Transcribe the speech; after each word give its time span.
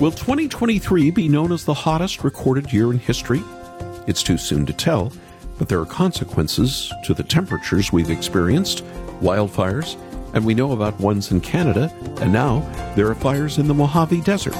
Will 0.00 0.10
2023 0.10 1.12
be 1.12 1.28
known 1.28 1.52
as 1.52 1.64
the 1.64 1.72
hottest 1.72 2.24
recorded 2.24 2.72
year 2.72 2.90
in 2.90 2.98
history? 2.98 3.44
It's 4.08 4.24
too 4.24 4.36
soon 4.36 4.66
to 4.66 4.72
tell, 4.72 5.12
but 5.56 5.68
there 5.68 5.80
are 5.80 5.86
consequences 5.86 6.92
to 7.04 7.14
the 7.14 7.22
temperatures 7.22 7.92
we've 7.92 8.10
experienced, 8.10 8.84
wildfires, 9.20 9.96
and 10.34 10.44
we 10.44 10.52
know 10.52 10.72
about 10.72 10.98
ones 10.98 11.30
in 11.30 11.40
Canada, 11.40 11.94
and 12.20 12.32
now 12.32 12.58
there 12.96 13.08
are 13.08 13.14
fires 13.14 13.58
in 13.58 13.68
the 13.68 13.72
Mojave 13.72 14.20
Desert. 14.22 14.56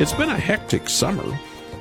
It's 0.00 0.12
been 0.12 0.30
a 0.30 0.38
hectic 0.38 0.88
summer. 0.88 1.36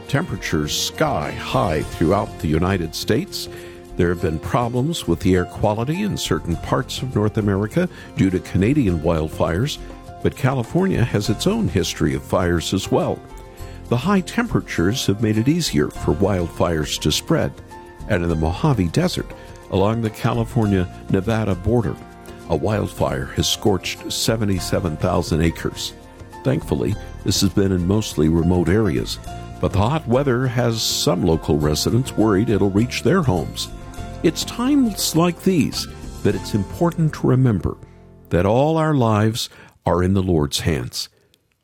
Temperatures 0.07 0.79
sky 0.79 1.31
high 1.31 1.84
throughout 1.84 2.39
the 2.39 2.48
United 2.48 2.95
States. 2.95 3.49
There 3.98 4.09
have 4.09 4.21
been 4.21 4.39
problems 4.39 5.05
with 5.05 5.20
the 5.20 5.35
air 5.35 5.45
quality 5.45 6.03
in 6.03 6.15
certain 6.15 6.55
parts 6.57 7.02
of 7.02 7.13
North 7.13 7.38
America 7.38 7.89
due 8.15 8.29
to 8.29 8.39
Canadian 8.39 8.99
wildfires, 8.99 9.79
but 10.23 10.35
California 10.35 11.03
has 11.03 11.29
its 11.29 11.45
own 11.45 11.67
history 11.67 12.15
of 12.15 12.23
fires 12.23 12.73
as 12.73 12.89
well. 12.89 13.20
The 13.89 13.98
high 13.98 14.21
temperatures 14.21 15.05
have 15.07 15.21
made 15.21 15.38
it 15.38 15.49
easier 15.49 15.89
for 15.89 16.13
wildfires 16.13 16.99
to 17.01 17.12
spread, 17.12 17.51
and 18.07 18.23
in 18.23 18.29
the 18.29 18.35
Mojave 18.35 18.87
Desert, 18.89 19.31
along 19.71 20.01
the 20.01 20.09
California 20.09 20.87
Nevada 21.09 21.55
border, 21.55 21.95
a 22.49 22.55
wildfire 22.55 23.26
has 23.26 23.49
scorched 23.49 24.09
77,000 24.12 25.41
acres. 25.41 25.93
Thankfully, 26.45 26.95
this 27.26 27.41
has 27.41 27.49
been 27.49 27.73
in 27.73 27.85
mostly 27.85 28.29
remote 28.29 28.70
areas, 28.70 29.20
but 29.59 29.73
the 29.73 29.79
hot 29.79 30.07
weather 30.07 30.47
has 30.47 30.81
some 30.81 31.23
local 31.23 31.57
residents 31.57 32.15
worried 32.15 32.49
it'll 32.49 32.70
reach 32.70 33.04
their 33.04 33.23
homes. 33.23 33.70
It's 34.23 34.45
times 34.45 35.15
like 35.15 35.41
these 35.43 35.87
that 36.23 36.35
it's 36.35 36.54
important 36.54 37.13
to 37.13 37.27
remember 37.27 37.77
that 38.29 38.45
all 38.45 38.77
our 38.77 38.93
lives 38.93 39.49
are 39.85 40.04
in 40.04 40.13
the 40.13 40.23
Lord's 40.23 40.59
hands. 40.62 41.09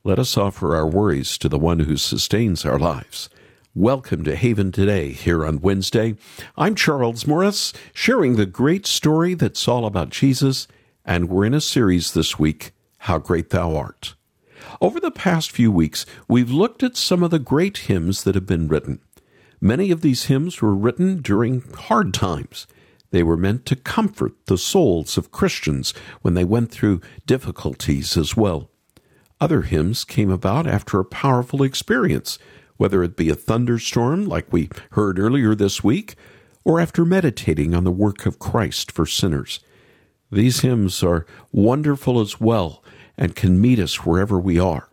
Let 0.03 0.19
us 0.19 0.37
offer 0.37 0.75
our 0.75 0.87
worries 0.87 1.37
to 1.39 1.49
the 1.49 1.59
one 1.59 1.79
who 1.79 1.97
sustains 1.97 2.65
our 2.65 2.79
lives. 2.79 3.29
Welcome 3.75 4.23
to 4.25 4.35
Haven 4.35 4.71
Today 4.71 5.11
here 5.11 5.45
on 5.45 5.61
Wednesday. 5.61 6.15
I'm 6.57 6.75
Charles 6.75 7.25
Morris, 7.25 7.73
sharing 7.93 8.35
the 8.35 8.45
great 8.45 8.85
story 8.85 9.33
that's 9.33 9.67
all 9.67 9.85
about 9.85 10.09
Jesus, 10.09 10.67
and 11.03 11.27
we're 11.27 11.45
in 11.45 11.53
a 11.53 11.61
series 11.61 12.13
this 12.13 12.37
week, 12.37 12.71
How 12.99 13.17
Great 13.17 13.49
Thou 13.49 13.75
Art. 13.75 14.15
Over 14.81 14.99
the 14.99 15.11
past 15.11 15.51
few 15.51 15.71
weeks, 15.71 16.05
we've 16.27 16.51
looked 16.51 16.83
at 16.83 16.97
some 16.97 17.23
of 17.23 17.31
the 17.31 17.39
great 17.39 17.77
hymns 17.79 18.23
that 18.23 18.35
have 18.35 18.45
been 18.45 18.67
written. 18.67 18.99
Many 19.61 19.91
of 19.91 20.01
these 20.01 20.25
hymns 20.25 20.61
were 20.61 20.75
written 20.75 21.21
during 21.21 21.61
hard 21.73 22.13
times. 22.13 22.67
They 23.11 23.23
were 23.23 23.37
meant 23.37 23.65
to 23.67 23.75
comfort 23.75 24.33
the 24.47 24.57
souls 24.57 25.17
of 25.17 25.31
Christians 25.31 25.93
when 26.21 26.33
they 26.33 26.43
went 26.43 26.71
through 26.71 27.01
difficulties 27.25 28.17
as 28.17 28.35
well. 28.35 28.69
Other 29.39 29.61
hymns 29.61 30.03
came 30.03 30.31
about 30.31 30.67
after 30.67 30.99
a 30.99 31.05
powerful 31.05 31.63
experience, 31.63 32.39
whether 32.77 33.03
it 33.03 33.15
be 33.15 33.29
a 33.29 33.35
thunderstorm 33.35 34.25
like 34.25 34.51
we 34.51 34.69
heard 34.91 35.19
earlier 35.19 35.53
this 35.53 35.83
week, 35.83 36.15
or 36.63 36.79
after 36.79 37.05
meditating 37.05 37.73
on 37.73 37.83
the 37.83 37.91
work 37.91 38.25
of 38.25 38.39
Christ 38.39 38.91
for 38.91 39.05
sinners. 39.05 39.59
These 40.31 40.61
hymns 40.61 41.03
are 41.03 41.25
wonderful 41.51 42.19
as 42.19 42.41
well 42.41 42.82
and 43.17 43.35
can 43.35 43.61
meet 43.61 43.79
us 43.79 44.05
wherever 44.05 44.39
we 44.39 44.59
are. 44.59 44.89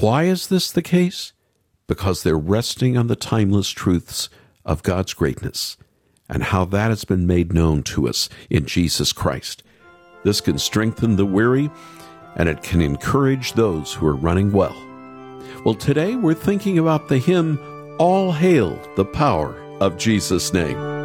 Why 0.00 0.24
is 0.24 0.48
this 0.48 0.70
the 0.70 0.82
case? 0.82 1.32
Because 1.86 2.22
they're 2.22 2.38
resting 2.38 2.96
on 2.96 3.06
the 3.06 3.16
timeless 3.16 3.70
truths 3.70 4.28
of 4.64 4.82
God's 4.82 5.14
greatness 5.14 5.76
and 6.28 6.42
how 6.42 6.64
that 6.66 6.90
has 6.90 7.04
been 7.04 7.26
made 7.26 7.52
known 7.52 7.82
to 7.82 8.08
us 8.08 8.28
in 8.50 8.66
Jesus 8.66 9.12
Christ. 9.12 9.62
This 10.24 10.40
can 10.40 10.58
strengthen 10.58 11.16
the 11.16 11.24
weary 11.24 11.70
and 12.36 12.48
it 12.48 12.62
can 12.62 12.80
encourage 12.80 13.54
those 13.54 13.94
who 13.94 14.06
are 14.06 14.14
running 14.14 14.52
well. 14.52 14.76
Well, 15.64 15.74
today 15.74 16.16
we're 16.16 16.34
thinking 16.34 16.78
about 16.78 17.08
the 17.08 17.18
hymn, 17.18 17.58
All 17.98 18.32
Hail 18.32 18.78
the 18.96 19.04
Power 19.04 19.56
of 19.80 19.96
Jesus' 19.96 20.52
Name. 20.52 20.97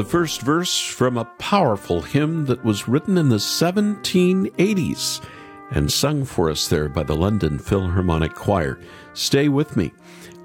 The 0.00 0.06
first 0.06 0.40
verse 0.40 0.80
from 0.80 1.18
a 1.18 1.26
powerful 1.36 2.00
hymn 2.00 2.46
that 2.46 2.64
was 2.64 2.88
written 2.88 3.18
in 3.18 3.28
the 3.28 3.36
1780s 3.36 5.22
and 5.72 5.92
sung 5.92 6.24
for 6.24 6.48
us 6.48 6.68
there 6.68 6.88
by 6.88 7.02
the 7.02 7.14
London 7.14 7.58
Philharmonic 7.58 8.32
Choir. 8.34 8.80
Stay 9.12 9.50
with 9.50 9.76
me 9.76 9.92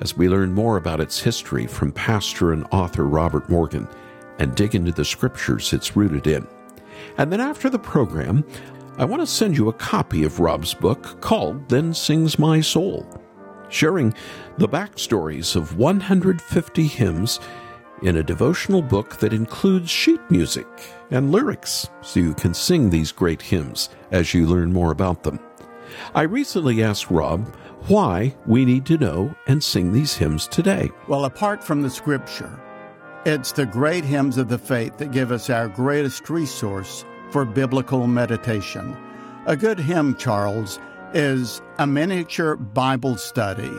as 0.02 0.18
we 0.18 0.28
learn 0.28 0.52
more 0.52 0.76
about 0.76 1.00
its 1.00 1.22
history 1.22 1.68
from 1.68 1.94
pastor 1.94 2.52
and 2.52 2.68
author 2.70 3.06
Robert 3.06 3.48
Morgan 3.48 3.88
and 4.40 4.54
dig 4.56 4.76
into 4.76 4.92
the 4.92 5.06
scriptures 5.06 5.72
it's 5.72 5.96
rooted 5.96 6.28
in. 6.28 6.46
And 7.18 7.32
then 7.32 7.40
after 7.40 7.70
the 7.70 7.80
program, 7.80 8.44
I 8.98 9.06
want 9.06 9.22
to 9.22 9.26
send 9.26 9.56
you 9.56 9.70
a 9.70 9.74
copy 9.74 10.26
of 10.26 10.42
Rob's 10.42 10.74
book 10.74 11.22
called 11.22 11.70
Then 11.70 11.94
Sings 11.94 12.38
My 12.38 12.60
Soul, 12.60 13.08
sharing 13.70 14.14
the 14.58 14.68
backstories 14.68 15.56
of 15.56 15.78
150 15.78 16.88
hymns 16.88 17.40
in 18.04 18.18
a 18.18 18.24
devotional 18.24 18.82
book 18.82 19.18
that 19.18 19.34
includes 19.34 19.90
sheet 19.90 20.22
music 20.30 20.68
and 21.12 21.32
lyrics 21.32 21.90
so 22.02 22.20
you 22.20 22.34
can 22.34 22.54
sing 22.54 22.90
these 22.90 23.12
great 23.12 23.42
hymns 23.42 23.90
as 24.12 24.34
you 24.34 24.46
learn 24.46 24.74
more 24.74 24.92
about 24.92 25.24
them. 25.24 25.40
I 26.14 26.24
recently 26.24 26.84
asked 26.84 27.10
Rob 27.10 27.54
why 27.88 28.36
we 28.46 28.66
need 28.66 28.86
to 28.88 28.98
know 28.98 29.36
and 29.48 29.64
sing 29.64 29.92
these 29.92 30.16
hymns 30.16 30.48
today. 30.48 30.92
Well, 31.08 31.26
apart 31.26 31.64
from 31.64 31.82
the 31.82 31.90
scripture, 31.90 32.60
it's 33.26 33.52
the 33.52 33.66
great 33.66 34.04
hymns 34.04 34.38
of 34.38 34.50
the 34.50 34.58
faith 34.58 34.98
that 34.98 35.12
give 35.12 35.32
us 35.32 35.50
our 35.50 35.68
greatest 35.68 36.30
resource 36.30 37.06
for 37.32 37.46
biblical 37.46 38.08
meditation. 38.08 38.96
A 39.46 39.56
good 39.56 39.80
hymn, 39.80 40.16
Charles, 40.16 40.80
is 41.14 41.62
a 41.78 41.88
miniature 41.88 42.56
Bible 42.56 43.18
study 43.18 43.72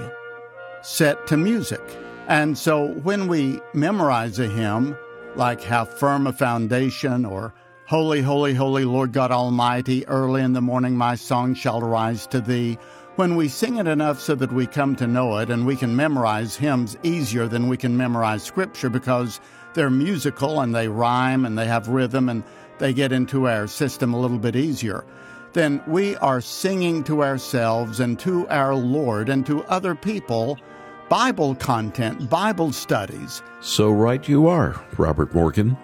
set 0.83 1.27
to 1.27 1.37
music. 1.37 1.83
And 2.29 2.59
so 2.59 2.89
when 2.89 3.29
we 3.29 3.61
memorize 3.73 4.41
a 4.41 4.49
hymn, 4.49 4.97
like 5.37 5.63
How 5.63 5.85
Firm 5.85 6.27
a 6.27 6.33
Foundation 6.33 7.25
or 7.25 7.55
Holy, 7.87 8.21
Holy, 8.21 8.53
Holy 8.53 8.85
Lord 8.85 9.13
God 9.13 9.31
Almighty, 9.31 10.05
early 10.09 10.43
in 10.43 10.53
the 10.53 10.61
morning 10.61 10.97
my 10.97 11.15
song 11.15 11.55
shall 11.55 11.81
rise 11.81 12.27
to 12.29 12.41
thee, 12.41 12.79
when 13.15 13.37
we 13.37 13.49
sing 13.49 13.77
it 13.77 13.87
enough 13.87 14.21
so 14.21 14.35
that 14.35 14.53
we 14.53 14.67
come 14.67 14.97
to 14.97 15.07
know 15.07 15.39
it 15.39 15.51
and 15.51 15.65
we 15.65 15.77
can 15.77 15.95
memorize 15.95 16.57
hymns 16.57 16.97
easier 17.05 17.47
than 17.47 17.69
we 17.69 17.77
can 17.77 17.97
memorize 17.97 18.43
scripture 18.43 18.91
because 18.91 19.41
they're 19.75 19.89
musical 19.89 20.61
and 20.61 20.75
they 20.75 20.89
rhyme 20.89 21.45
and 21.45 21.57
they 21.57 21.67
have 21.67 21.87
rhythm 21.87 22.29
and 22.29 22.43
they 22.79 22.93
get 22.93 23.13
into 23.13 23.47
our 23.47 23.69
system 23.69 24.13
a 24.13 24.19
little 24.19 24.39
bit 24.39 24.57
easier, 24.57 25.05
then 25.53 25.81
we 25.87 26.17
are 26.17 26.41
singing 26.41 27.05
to 27.05 27.23
ourselves 27.23 28.01
and 28.01 28.19
to 28.19 28.49
our 28.49 28.75
Lord 28.75 29.29
and 29.29 29.47
to 29.47 29.63
other 29.65 29.95
people 29.95 30.59
Bible 31.09 31.55
content, 31.55 32.29
Bible 32.29 32.73
studies. 32.73 33.41
So 33.61 33.93
right 33.93 34.29
you 34.29 34.49
are, 34.49 34.75
Robert 34.99 35.33
Morgan. 35.33 35.77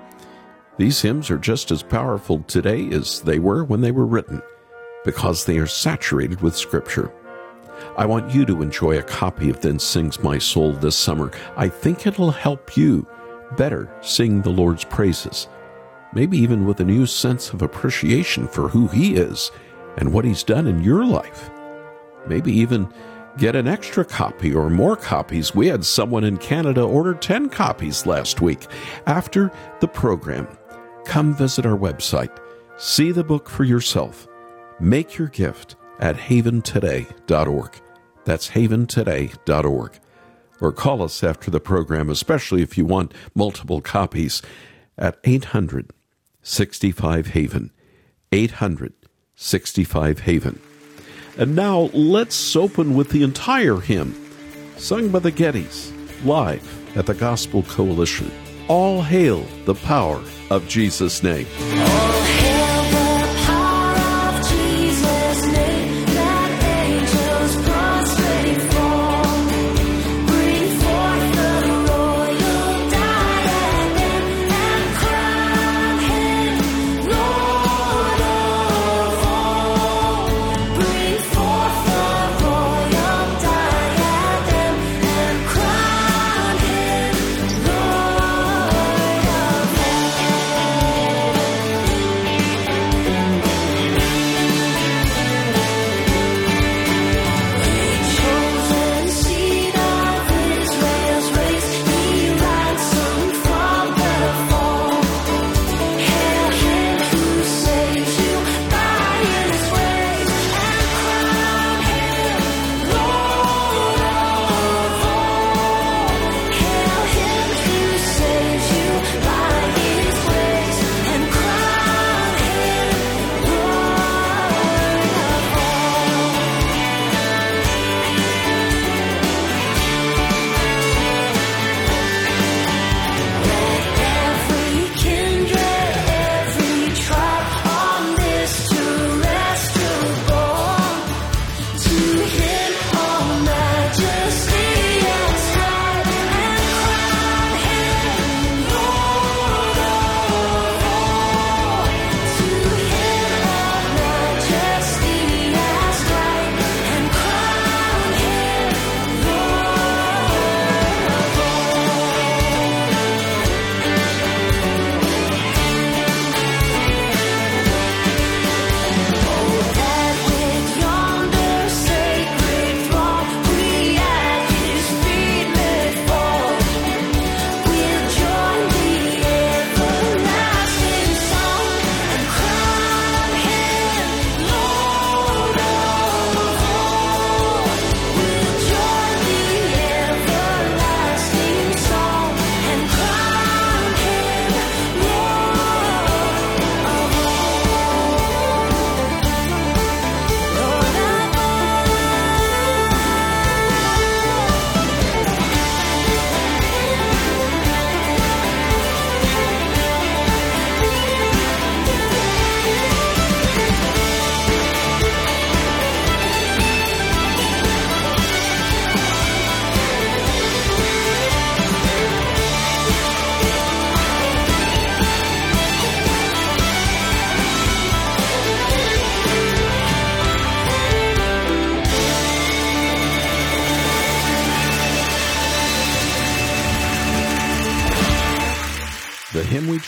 These 0.79 1.01
hymns 1.01 1.31
are 1.31 1.39
just 1.39 1.71
as 1.71 1.81
powerful 1.81 2.43
today 2.49 2.91
as 2.91 3.21
they 3.21 3.39
were 3.39 3.63
when 3.63 3.83
they 3.83 3.93
were 3.93 4.05
written, 4.05 4.43
because 5.05 5.45
they 5.45 5.59
are 5.59 5.67
saturated 5.67 6.41
with 6.41 6.57
Scripture. 6.57 7.13
I 7.97 8.05
want 8.05 8.35
you 8.35 8.45
to 8.47 8.63
enjoy 8.63 8.99
a 8.99 9.03
copy 9.05 9.49
of 9.49 9.61
Then 9.61 9.79
Sings 9.79 10.21
My 10.21 10.39
Soul 10.39 10.73
this 10.73 10.97
summer. 10.97 11.31
I 11.57 11.69
think 11.69 12.05
it'll 12.05 12.33
help 12.33 12.77
you 12.77 13.07
better 13.57 13.95
sing 14.01 14.43
the 14.43 14.51
Lord's 14.51 14.85
praises, 14.85 15.47
maybe 16.13 16.37
even 16.39 16.67
with 16.67 16.81
a 16.81 16.85
new 16.85 17.07
sense 17.07 17.53
of 17.53 17.63
appreciation 17.63 18.49
for 18.49 18.69
who 18.69 18.89
He 18.89 19.15
is 19.15 19.53
and 19.99 20.13
what 20.13 20.25
He's 20.25 20.43
done 20.43 20.67
in 20.67 20.83
your 20.83 21.05
life. 21.05 21.49
Maybe 22.27 22.53
even 22.53 22.93
Get 23.39 23.57
an 23.57 23.67
extra 23.67 24.05
copy 24.05 24.55
or 24.55 24.69
more 24.69 24.97
copies. 24.97 25.55
We 25.55 25.67
had 25.69 25.85
someone 25.85 26.23
in 26.23 26.37
Canada 26.37 26.83
order 26.83 27.15
10 27.15 27.49
copies 27.49 28.05
last 28.05 28.43
week. 28.43 28.67
After 29.07 29.51
the 29.81 29.89
program, 29.89 30.47
come 31.07 31.35
visit 31.35 31.65
our 31.65 31.77
website, 31.77 32.37
see 32.77 33.11
the 33.11 33.25
book 33.25 33.49
for 33.49 33.65
yourself, 33.65 34.29
make 34.79 35.17
your 35.17 35.29
gift, 35.29 35.77
at 35.99 36.17
haventoday.org. 36.17 37.81
That's 38.25 38.51
haventoday.org. 38.51 39.99
Or 40.61 40.73
call 40.73 41.03
us 41.03 41.25
after 41.25 41.51
the 41.51 41.61
program, 41.61 42.11
especially 42.11 42.63
if 42.63 42.77
you 42.77 42.85
want 42.85 43.15
multiple 43.35 43.81
copies, 43.81 44.43
at 44.99 45.19
800 45.25 45.91
65 46.43 47.29
Haven. 47.29 47.71
800 48.31 48.93
65 49.37 50.21
Haven. 50.21 50.61
And 51.39 51.57
now 51.57 51.91
let's 51.95 52.55
open 52.57 52.95
with 52.95 53.09
the 53.09 53.23
entire 53.23 53.79
hymn, 53.79 54.15
sung 54.77 55.09
by 55.09 55.19
the 55.19 55.33
Gettys, 55.33 55.91
live 56.25 56.97
at 56.97 57.07
the 57.07 57.15
Gospel 57.15 57.63
Coalition. 57.63 58.31
All 58.69 59.03
hail 59.03 59.47
the 59.65 59.75
power 59.75 60.23
of 60.51 60.69
Jesus' 60.69 61.23
name. 61.23 61.47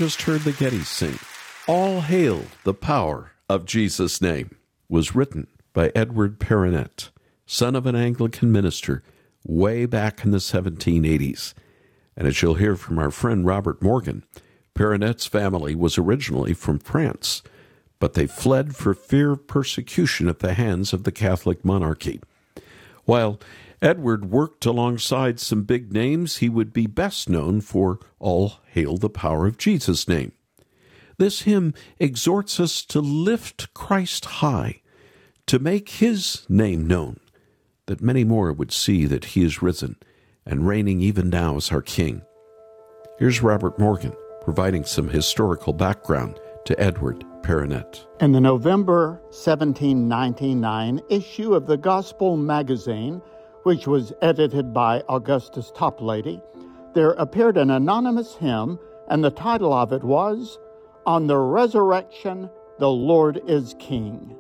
Just 0.05 0.21
heard 0.21 0.43
the 0.43 0.53
Gettys 0.53 0.85
sing, 0.85 1.19
All 1.67 2.03
Hail 2.03 2.45
the 2.65 2.75
Power 2.75 3.33
of 3.49 3.65
Jesus' 3.65 4.21
Name, 4.21 4.55
was 4.87 5.15
written 5.15 5.47
by 5.73 5.93
Edward 5.95 6.39
Perronet, 6.39 7.09
son 7.47 7.75
of 7.75 7.87
an 7.87 7.97
Anglican 7.97 8.53
minister, 8.53 9.03
way 9.47 9.87
back 9.87 10.23
in 10.23 10.31
the 10.31 10.37
1780s. 10.37 11.55
And 12.19 12.29
as 12.29 12.43
you'll 12.43 12.57
hear 12.57 12.77
from 12.77 12.99
our 12.99 13.11
friend 13.11 13.47
Robert 13.47 13.81
Morgan, 13.81 14.25
Perronet's 14.75 15.25
family 15.25 15.75
was 15.75 15.97
originally 15.97 16.53
from 16.53 16.81
France, 16.81 17.43
but 17.99 18.13
they 18.13 18.27
fled 18.27 18.77
for 18.77 18.93
fear 18.93 19.31
of 19.31 19.47
persecution 19.47 20.29
at 20.29 20.41
the 20.41 20.53
hands 20.53 20.93
of 20.93 21.05
the 21.05 21.13
Catholic 21.13 21.65
monarchy. 21.65 22.21
While 23.07 23.41
Edward 23.85 24.31
worked 24.31 24.65
alongside 24.65 25.39
some 25.39 25.65
big 25.65 25.93
names. 25.93 26.39
He 26.39 26.49
would 26.49 26.73
be 26.73 26.87
best 26.87 27.29
known 27.29 27.61
for 27.61 28.01
All 28.19 28.55
Hail 28.71 28.97
the 28.97 29.11
Power 29.11 29.47
of 29.47 29.59
Jesus' 29.59 30.09
Name. 30.09 30.33
This 31.19 31.43
hymn 31.43 31.75
exhorts 31.99 32.59
us 32.59 32.83
to 32.87 33.03
lift 33.03 33.75
Christ 33.75 34.25
high, 34.25 34.81
to 35.47 35.59
make 35.59 35.91
his 35.91 36.47
name 36.49 36.87
known, 36.87 37.21
that 37.85 38.01
many 38.01 38.25
more 38.25 38.55
would 38.55 38.73
see 38.73 39.05
that 39.05 39.27
he 39.27 39.45
is 39.45 39.61
risen 39.61 39.97
and 40.47 40.67
reigning 40.67 41.03
even 41.03 41.29
now 41.29 41.57
as 41.57 41.71
our 41.71 41.83
King. 41.83 42.23
Here's 43.19 43.43
Robert 43.43 43.79
Morgan 43.79 44.15
providing 44.41 44.85
some 44.85 45.09
historical 45.09 45.75
background 45.75 46.41
to 46.65 46.79
Edward 46.81 47.23
Perronet. 47.43 48.07
In 48.21 48.33
the 48.33 48.41
November 48.41 49.21
1799 49.25 51.03
issue 51.11 51.55
of 51.55 51.67
the 51.67 51.77
Gospel 51.77 52.39
magazine, 52.39 53.21
which 53.65 53.87
was 53.87 54.13
edited 54.23 54.73
by 54.73 55.03
Augustus 55.09 55.73
Toplady, 55.73 56.41
there 56.95 57.13
appeared 57.13 57.57
an 57.57 57.71
anonymous 57.71 58.37
hymn, 58.37 58.79
and 59.09 59.25
the 59.25 59.31
title 59.31 59.73
of 59.73 59.93
it 59.93 60.05
was 60.05 60.59
On 61.07 61.27
the 61.27 61.37
Resurrection, 61.37 62.49
the 62.79 62.91
Lord 62.91 63.41
is 63.47 63.75
King. 63.79 64.37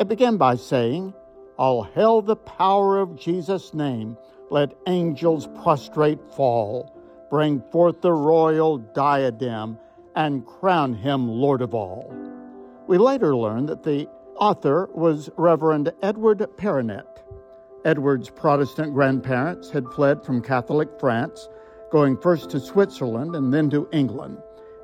It 0.00 0.08
began 0.08 0.36
by 0.36 0.56
saying, 0.56 1.14
All 1.58 1.82
hail 1.82 2.22
the 2.22 2.36
power 2.36 2.98
of 2.98 3.18
Jesus' 3.18 3.72
name, 3.72 4.16
let 4.50 4.76
angels 4.86 5.48
prostrate 5.62 6.20
fall, 6.34 6.92
bring 7.30 7.60
forth 7.60 8.00
the 8.00 8.12
royal 8.12 8.78
diadem, 8.78 9.78
and 10.14 10.46
crown 10.46 10.94
him 10.94 11.28
Lord 11.28 11.60
of 11.60 11.74
all. 11.74 12.12
We 12.86 12.96
later 12.96 13.36
learned 13.36 13.68
that 13.68 13.82
the 13.82 14.08
author 14.36 14.88
was 14.94 15.28
Reverend 15.36 15.92
Edward 16.02 16.38
Perronet. 16.56 17.22
Edward's 17.86 18.28
Protestant 18.28 18.92
grandparents 18.94 19.70
had 19.70 19.86
fled 19.92 20.24
from 20.24 20.42
Catholic 20.42 20.88
France, 20.98 21.48
going 21.92 22.16
first 22.16 22.50
to 22.50 22.58
Switzerland 22.58 23.36
and 23.36 23.54
then 23.54 23.70
to 23.70 23.88
England. 23.92 24.38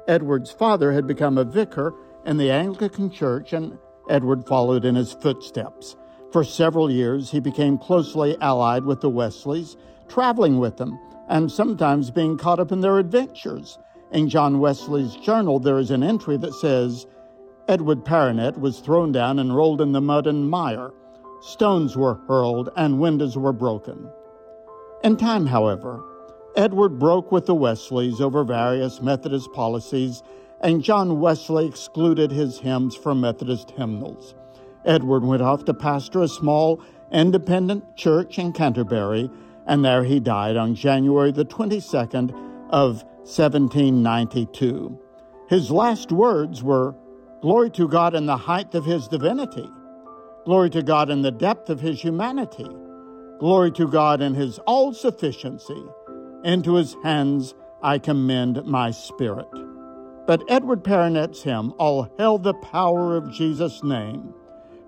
Edward's 0.06 0.52
father 0.52 0.92
had 0.92 1.08
become 1.08 1.36
a 1.36 1.42
vicar 1.44 1.94
in 2.24 2.36
the 2.36 2.52
Anglican 2.52 3.10
Church, 3.10 3.52
and 3.52 3.76
Edward 4.08 4.46
followed 4.46 4.84
in 4.84 4.94
his 4.94 5.12
footsteps. 5.14 5.96
For 6.30 6.44
several 6.44 6.92
years, 6.92 7.32
he 7.32 7.40
became 7.40 7.76
closely 7.76 8.40
allied 8.40 8.84
with 8.84 9.00
the 9.00 9.10
Wesleys, 9.10 9.76
traveling 10.06 10.60
with 10.60 10.76
them 10.76 10.96
and 11.28 11.50
sometimes 11.50 12.12
being 12.12 12.38
caught 12.38 12.60
up 12.60 12.70
in 12.70 12.82
their 12.82 13.00
adventures. 13.00 13.78
In 14.12 14.28
John 14.28 14.60
Wesley's 14.60 15.16
journal, 15.16 15.58
there 15.58 15.80
is 15.80 15.90
an 15.90 16.04
entry 16.04 16.36
that 16.36 16.54
says 16.54 17.08
Edward 17.66 18.04
Perronet 18.04 18.60
was 18.60 18.78
thrown 18.78 19.10
down 19.10 19.40
and 19.40 19.56
rolled 19.56 19.80
in 19.80 19.90
the 19.90 20.00
mud 20.00 20.28
and 20.28 20.48
mire. 20.48 20.92
Stones 21.42 21.96
were 21.96 22.20
hurled 22.28 22.68
and 22.76 23.00
windows 23.00 23.36
were 23.36 23.52
broken. 23.52 24.08
In 25.02 25.16
time, 25.16 25.44
however, 25.44 26.00
Edward 26.54 27.00
broke 27.00 27.32
with 27.32 27.46
the 27.46 27.54
Wesleys 27.54 28.20
over 28.20 28.44
various 28.44 29.02
Methodist 29.02 29.52
policies, 29.52 30.22
and 30.60 30.84
John 30.84 31.18
Wesley 31.18 31.66
excluded 31.66 32.30
his 32.30 32.60
hymns 32.60 32.94
from 32.94 33.20
Methodist 33.20 33.72
hymnals. 33.72 34.36
Edward 34.84 35.24
went 35.24 35.42
off 35.42 35.64
to 35.64 35.74
pastor 35.74 36.22
a 36.22 36.28
small 36.28 36.80
independent 37.10 37.96
church 37.96 38.38
in 38.38 38.52
Canterbury, 38.52 39.28
and 39.66 39.84
there 39.84 40.04
he 40.04 40.20
died 40.20 40.56
on 40.56 40.76
January 40.76 41.32
the 41.32 41.44
22nd 41.44 42.30
of 42.70 43.02
1792. 43.24 44.96
His 45.48 45.72
last 45.72 46.12
words 46.12 46.62
were, 46.62 46.94
Glory 47.40 47.70
to 47.70 47.88
God 47.88 48.14
in 48.14 48.26
the 48.26 48.36
height 48.36 48.76
of 48.76 48.84
his 48.84 49.08
divinity. 49.08 49.68
Glory 50.44 50.70
to 50.70 50.82
God 50.82 51.08
in 51.08 51.22
the 51.22 51.30
depth 51.30 51.70
of 51.70 51.80
his 51.80 52.00
humanity. 52.00 52.66
Glory 53.38 53.70
to 53.72 53.86
God 53.86 54.20
in 54.20 54.34
his 54.34 54.58
all 54.60 54.92
sufficiency. 54.92 55.82
Into 56.42 56.74
his 56.74 56.96
hands 57.04 57.54
I 57.80 57.98
commend 57.98 58.64
my 58.64 58.90
spirit. 58.90 59.46
But 60.26 60.42
Edward 60.48 60.82
Perronet's 60.82 61.42
hymn, 61.42 61.72
All 61.78 62.08
Hail 62.18 62.38
the 62.38 62.54
Power 62.54 63.16
of 63.16 63.32
Jesus' 63.32 63.84
Name, 63.84 64.34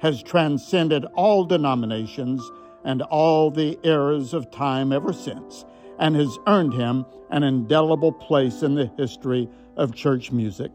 has 0.01 0.23
transcended 0.23 1.05
all 1.15 1.45
denominations 1.45 2.43
and 2.85 3.03
all 3.03 3.51
the 3.51 3.79
eras 3.85 4.35
of 4.35 4.51
time 4.51 4.93
ever 4.93 5.13
since, 5.13 5.65
and 6.01 6.17
has 6.17 6.37
earned 6.49 6.75
him 6.75 7.07
an 7.31 7.45
indelible 7.45 8.13
place 8.13 8.63
in 8.63 8.75
the 8.75 8.91
history 8.97 9.49
of 9.77 9.95
church 9.95 10.33
music. 10.33 10.73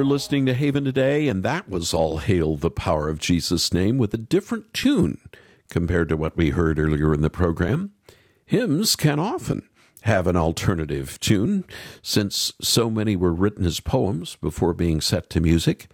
You're 0.00 0.06
listening 0.06 0.46
to 0.46 0.54
Haven 0.54 0.86
today, 0.86 1.28
and 1.28 1.42
that 1.42 1.68
was 1.68 1.92
All 1.92 2.16
Hail 2.16 2.56
the 2.56 2.70
Power 2.70 3.10
of 3.10 3.18
Jesus' 3.18 3.70
Name 3.70 3.98
with 3.98 4.14
a 4.14 4.16
different 4.16 4.72
tune 4.72 5.20
compared 5.68 6.08
to 6.08 6.16
what 6.16 6.38
we 6.38 6.48
heard 6.48 6.78
earlier 6.78 7.12
in 7.12 7.20
the 7.20 7.28
program. 7.28 7.90
Hymns 8.46 8.96
can 8.96 9.18
often 9.18 9.68
have 10.04 10.26
an 10.26 10.36
alternative 10.36 11.20
tune, 11.20 11.66
since 12.00 12.54
so 12.62 12.88
many 12.88 13.14
were 13.14 13.34
written 13.34 13.66
as 13.66 13.80
poems 13.80 14.36
before 14.36 14.72
being 14.72 15.02
set 15.02 15.28
to 15.28 15.40
music. 15.42 15.90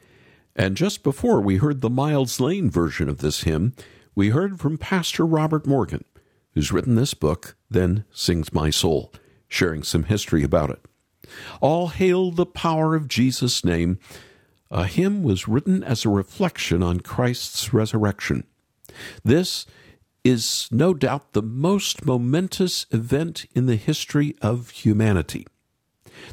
And 0.55 0.77
just 0.77 1.03
before 1.03 1.41
we 1.41 1.57
heard 1.57 1.81
the 1.81 1.91
Miles 1.91 2.39
Lane 2.39 2.71
version 2.71 3.09
of 3.09 3.19
this 3.19 3.43
hymn, 3.43 3.75
we 4.15 4.29
heard 4.29 4.61
from 4.61 4.79
Pastor 4.79 5.27
Robert 5.27 5.67
Morgan, 5.67 6.05
who's 6.55 6.71
written 6.71 6.95
this 6.95 7.15
book, 7.15 7.57
Then 7.69 8.05
Sings 8.13 8.53
My 8.53 8.71
Soul, 8.71 9.13
sharing 9.49 9.83
some 9.83 10.05
history 10.05 10.45
about 10.45 10.71
it. 10.71 10.87
All 11.61 11.89
hail 11.89 12.31
the 12.31 12.47
power 12.47 12.95
of 12.95 13.09
Jesus' 13.09 13.65
name. 13.65 13.99
A 14.71 14.87
hymn 14.87 15.23
was 15.23 15.49
written 15.49 15.85
as 15.85 16.05
a 16.05 16.11
reflection 16.11 16.83
on 16.83 17.01
Christ's 17.01 17.73
resurrection. 17.73 18.45
This 19.25 19.67
is 20.25 20.69
no 20.73 20.93
doubt 20.93 21.33
the 21.33 21.43
most 21.43 22.05
momentous 22.05 22.87
event 22.91 23.47
in 23.55 23.67
the 23.67 23.77
history 23.77 24.35
of 24.43 24.71
humanity. 24.71 25.47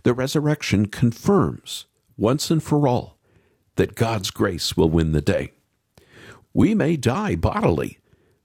The 0.04 0.14
resurrection 0.14 0.88
confirms, 0.88 1.86
once 2.18 2.50
and 2.50 2.64
for 2.64 2.88
all, 2.88 3.18
that 3.76 3.96
God's 3.96 4.32
grace 4.32 4.76
will 4.76 4.90
win 4.90 5.12
the 5.12 5.22
day. 5.22 5.52
We 6.54 6.74
may 6.74 6.98
die 6.98 7.36
bodily, 7.36 8.00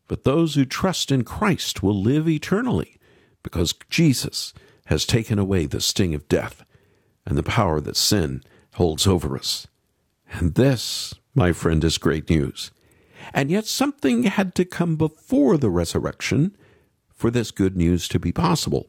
but 0.06 0.24
those 0.24 0.54
who 0.54 0.64
trust 0.64 1.10
in 1.10 1.24
Christ 1.24 1.82
will 1.82 2.00
live 2.00 2.28
eternally 2.28 2.98
because 3.42 3.74
Jesus 3.90 4.52
has 4.88 5.04
taken 5.04 5.38
away 5.38 5.66
the 5.66 5.80
sting 5.80 6.14
of 6.14 6.28
death 6.28 6.64
and 7.26 7.36
the 7.36 7.42
power 7.42 7.80
that 7.80 7.96
sin 7.96 8.42
holds 8.74 9.06
over 9.06 9.36
us. 9.36 9.66
And 10.32 10.54
this, 10.54 11.14
my 11.34 11.52
friend, 11.52 11.84
is 11.84 11.98
great 11.98 12.30
news. 12.30 12.70
And 13.34 13.50
yet 13.50 13.66
something 13.66 14.24
had 14.24 14.54
to 14.54 14.64
come 14.64 14.96
before 14.96 15.58
the 15.58 15.70
resurrection 15.70 16.56
for 17.14 17.30
this 17.30 17.50
good 17.50 17.76
news 17.76 18.08
to 18.08 18.18
be 18.18 18.32
possible. 18.32 18.88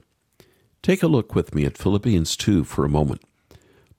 Take 0.82 1.04
a 1.04 1.08
look 1.08 1.36
with 1.36 1.54
me 1.54 1.66
at 1.66 1.78
Philippians 1.78 2.38
2 2.38 2.64
for 2.64 2.86
a 2.86 2.90
moment. 2.90 3.22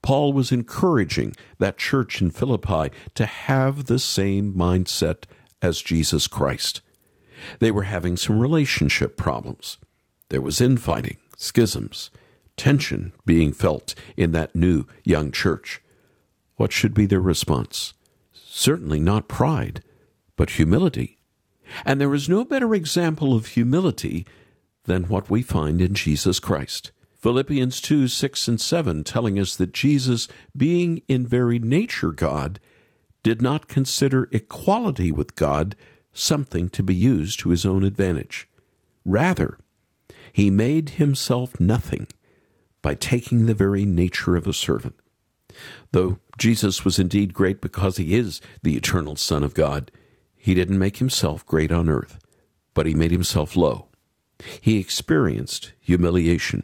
Paul 0.03 0.33
was 0.33 0.51
encouraging 0.51 1.35
that 1.59 1.77
church 1.77 2.23
in 2.23 2.31
Philippi 2.31 2.91
to 3.15 3.27
have 3.27 3.85
the 3.85 3.99
same 3.99 4.55
mindset 4.55 5.25
as 5.61 5.83
Jesus 5.83 6.27
Christ. 6.27 6.81
They 7.59 7.71
were 7.71 7.83
having 7.83 8.17
some 8.17 8.41
relationship 8.41 9.19
problems. 9.19 9.77
There 10.31 10.41
was 10.41 10.63
infighting, 10.63 11.19
schisms, 11.41 12.11
tension 12.57 13.13
being 13.25 13.53
felt 13.53 13.95
in 14.17 14.33
that 14.33 14.55
new 14.55 14.85
young 15.05 15.33
church. 15.33 15.81
What 16.57 16.73
should 16.73 16.93
be 16.93 17.07
their 17.07 17.21
response? 17.21 17.95
Certainly 18.33 19.01
not 19.01 19.29
pride, 19.29 19.83
but 20.37 20.51
humility. 20.51 21.17
And 21.87 22.01
there 22.01 22.15
is 22.15 22.29
no 22.29 22.45
better 22.45 22.75
example 22.75 23.35
of 23.35 23.47
humility 23.47 24.27
than 24.85 25.05
what 25.05 25.31
we 25.31 25.41
find 25.41 25.81
in 25.81 25.95
Jesus 25.95 26.39
Christ. 26.39 26.93
Philippians 27.17 27.81
2 27.81 28.09
6 28.09 28.49
and 28.49 28.61
7 28.61 29.05
telling 29.05 29.39
us 29.39 29.57
that 29.57 29.73
Jesus, 29.73 30.29
being 30.57 31.03
in 31.09 31.27
very 31.27 31.59
nature 31.59 32.13
God, 32.13 32.61
did 33.23 33.41
not 33.41 33.69
consider 33.69 34.29
equality 34.33 35.13
with 35.13 35.37
God 35.37 35.77
something 36.13 36.69
to 36.71 36.83
be 36.83 36.95
used 36.95 37.41
to 37.41 37.51
his 37.51 37.65
own 37.65 37.85
advantage. 37.85 38.49
Rather, 39.05 39.59
he 40.33 40.51
made 40.51 40.91
himself 40.91 41.59
nothing 41.61 42.07
by 42.83 42.95
taking 42.95 43.47
the 43.47 43.55
very 43.55 43.85
nature 43.85 44.37
of 44.37 44.47
a 44.47 44.53
servant. 44.53 44.95
Though 45.93 46.19
Jesus 46.39 46.85
was 46.85 46.99
indeed 46.99 47.35
great 47.35 47.61
because 47.61 47.97
he 47.97 48.15
is 48.15 48.41
the 48.63 48.77
eternal 48.77 49.17
Son 49.17 49.43
of 49.43 49.55
God, 49.55 49.91
he 50.37 50.55
didn't 50.55 50.79
make 50.79 50.99
himself 50.99 51.45
great 51.45 51.71
on 51.71 51.89
earth, 51.89 52.19
but 52.73 52.87
he 52.87 52.95
made 52.95 53.11
himself 53.11 53.57
low. 53.57 53.89
He 54.61 54.79
experienced 54.79 55.73
humiliation. 55.81 56.63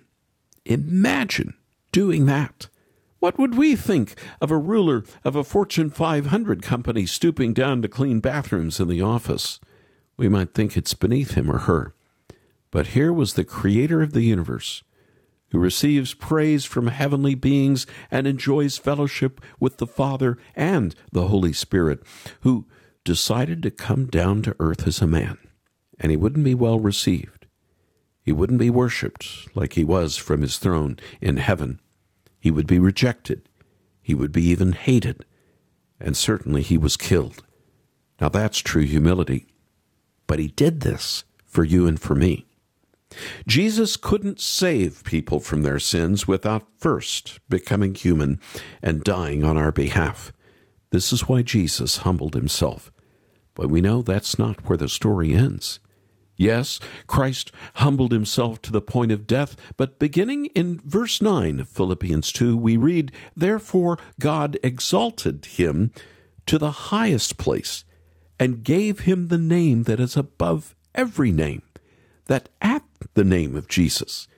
Imagine 0.64 1.54
doing 1.92 2.26
that. 2.26 2.68
What 3.18 3.38
would 3.38 3.56
we 3.56 3.76
think 3.76 4.14
of 4.40 4.50
a 4.50 4.56
ruler 4.56 5.04
of 5.25 5.37
a 5.37 5.44
Fortune 5.44 5.90
500 5.90 6.62
company 6.62 7.06
stooping 7.06 7.54
down 7.54 7.82
to 7.82 7.88
clean 7.88 8.20
bathrooms 8.20 8.78
in 8.80 8.88
the 8.88 9.02
office? 9.02 9.58
We 10.16 10.28
might 10.28 10.54
think 10.54 10.76
it's 10.76 10.94
beneath 10.94 11.32
him 11.32 11.50
or 11.50 11.58
her. 11.58 11.94
But 12.70 12.88
here 12.88 13.12
was 13.12 13.35
the 13.35 13.44
creator 13.44 14.02
of 14.02 14.12
the 14.12 14.23
universe, 14.23 14.82
who 15.50 15.58
receives 15.58 16.14
praise 16.14 16.64
from 16.64 16.88
heavenly 16.88 17.35
beings 17.35 17.87
and 18.11 18.26
enjoys 18.26 18.78
fellowship 18.78 19.40
with 19.61 19.78
the 19.78 19.87
Father 19.87 20.37
and 20.54 20.94
the 21.12 21.28
Holy 21.28 21.52
Spirit, 21.52 22.02
who 22.40 22.66
decided 23.04 23.62
to 23.62 23.70
come 23.70 24.06
down 24.06 24.42
to 24.42 24.56
earth 24.58 24.87
as 24.87 25.00
a 25.00 25.06
man. 25.06 25.38
And 25.99 26.11
he 26.11 26.16
wouldn't 26.16 26.44
be 26.44 26.54
well 26.54 26.80
received. 26.80 27.46
He 28.23 28.32
wouldn't 28.32 28.58
be 28.58 28.70
worshipped 28.70 29.56
like 29.56 29.75
he 29.75 29.85
was 29.85 30.16
from 30.16 30.42
his 30.42 30.58
throne 30.58 30.99
in 31.20 31.37
heaven. 31.37 31.80
He 32.40 32.50
would 32.50 32.66
be 32.66 32.80
rejected. 32.80 33.49
He 34.02 34.14
would 34.14 34.32
be 34.32 34.42
even 34.46 34.73
hated. 34.73 35.25
And 36.00 36.16
certainly 36.16 36.62
he 36.62 36.76
was 36.76 36.96
killed. 36.96 37.44
Now 38.20 38.28
that's 38.28 38.58
true 38.58 38.82
humility. 38.82 39.46
But 40.26 40.40
he 40.40 40.48
did 40.48 40.81
this 40.81 41.24
for 41.44 41.62
you 41.62 41.87
and 41.87 42.00
for 42.00 42.16
me. 42.16 42.45
Jesus 43.46 43.96
couldn't 43.96 44.40
save 44.40 45.05
people 45.05 45.40
from 45.40 45.62
their 45.62 45.79
sins 45.79 46.26
without 46.26 46.66
first 46.79 47.40
becoming 47.48 47.94
human 47.94 48.40
and 48.83 49.05
dying 49.05 49.44
on 49.44 49.57
our 49.57 49.72
behalf. 49.72 50.33
This 50.90 51.12
is 51.12 51.29
why 51.29 51.42
Jesus 51.42 51.98
humbled 51.98 52.35
himself. 52.35 52.92
But 53.55 53.68
we 53.68 53.81
know 53.81 54.02
that's 54.02 54.38
not 54.38 54.68
where 54.68 54.76
the 54.76 54.88
story 54.88 55.35
ends. 55.35 55.81
Yes, 56.37 56.79
Christ 57.07 57.50
humbled 57.76 58.12
himself 58.12 58.61
to 58.62 58.72
the 58.72 58.83
point 58.83 59.11
of 59.11 59.26
death, 59.26 59.57
but 59.79 59.98
beginning 59.98 60.46
in 60.46 60.81
verse 60.85 61.22
9 61.22 61.61
of 61.61 61.68
Philippians 61.68 62.31
2, 62.33 62.57
we 62.57 62.76
read, 62.76 63.11
Therefore 63.35 63.98
God 64.20 64.59
exalted 64.62 65.46
him 65.46 65.92
to 66.44 66.59
the 66.59 66.70
highest 66.70 67.38
place 67.38 67.85
and 68.38 68.62
gave 68.62 69.00
him 69.00 69.29
the 69.29 69.38
name 69.38 69.85
that 69.85 69.98
is 69.98 70.16
above 70.16 70.74
every 70.94 71.33
name, 71.33 71.62
that 72.27 72.49
at 72.61 72.83
the 73.15 73.25
name 73.25 73.57
of 73.57 73.69
Jesus 73.69 74.29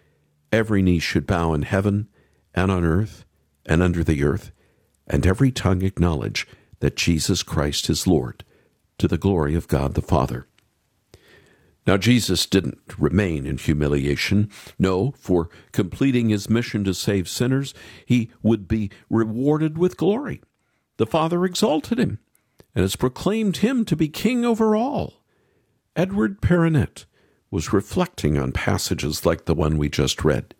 every 0.52 0.82
knee 0.82 0.98
should 0.98 1.26
bow 1.26 1.52
in 1.52 1.62
heaven 1.62 2.08
and 2.54 2.70
on 2.70 2.84
earth 2.84 3.24
and 3.66 3.82
under 3.82 4.02
the 4.02 4.24
earth, 4.24 4.50
and 5.06 5.26
every 5.26 5.52
tongue 5.52 5.82
acknowledge 5.82 6.46
that 6.80 6.96
Jesus 6.96 7.42
Christ 7.42 7.90
is 7.90 8.06
Lord, 8.06 8.44
to 8.98 9.06
the 9.06 9.18
glory 9.18 9.54
of 9.54 9.68
God 9.68 9.94
the 9.94 10.02
Father. 10.02 10.46
Now, 11.86 11.96
Jesus 11.96 12.44
didn't 12.44 12.78
remain 12.98 13.46
in 13.46 13.56
humiliation. 13.56 14.50
No, 14.78 15.12
for 15.12 15.48
completing 15.72 16.28
his 16.28 16.50
mission 16.50 16.84
to 16.84 16.92
save 16.92 17.28
sinners, 17.28 17.72
he 18.04 18.30
would 18.42 18.68
be 18.68 18.90
rewarded 19.08 19.78
with 19.78 19.96
glory. 19.96 20.42
The 20.98 21.06
Father 21.06 21.44
exalted 21.46 21.98
him 21.98 22.18
and 22.74 22.82
has 22.82 22.96
proclaimed 22.96 23.58
him 23.58 23.84
to 23.86 23.96
be 23.96 24.08
king 24.08 24.44
over 24.44 24.76
all. 24.76 25.22
Edward 25.96 26.42
Perronet 26.42 27.06
was 27.50 27.72
reflecting 27.72 28.38
on 28.38 28.52
passages 28.52 29.24
like 29.24 29.44
the 29.44 29.54
one 29.54 29.78
we 29.78 29.88
just 29.88 30.24
read, 30.24 30.54